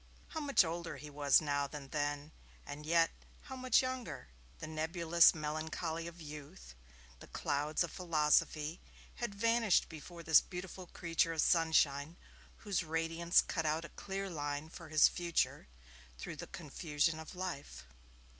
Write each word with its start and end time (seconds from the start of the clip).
How 0.29 0.39
much 0.39 0.65
older 0.65 0.97
he 0.97 1.11
was 1.11 1.39
now 1.41 1.67
than 1.67 1.89
then 1.89 2.31
and 2.65 2.87
yet 2.87 3.11
how 3.41 3.55
much 3.55 3.83
younger! 3.83 4.29
The 4.57 4.65
nebulous 4.65 5.35
melancholy 5.35 6.07
of 6.07 6.19
youth, 6.19 6.73
the 7.19 7.27
clouds 7.27 7.83
of 7.83 7.91
philosophy, 7.91 8.79
had 9.17 9.35
vanished 9.35 9.89
before 9.89 10.23
this 10.23 10.41
beautiful 10.41 10.87
creature 10.87 11.33
of 11.33 11.41
sunshine 11.43 12.17
whose 12.65 12.81
radiance 12.83 13.41
cut 13.43 13.67
out 13.67 13.85
a 13.85 13.89
clear 13.89 14.27
line 14.27 14.69
for 14.69 14.89
his 14.89 15.07
future 15.07 15.67
through 16.17 16.37
the 16.37 16.47
confusion 16.47 17.19
of 17.19 17.35
life. 17.35 17.83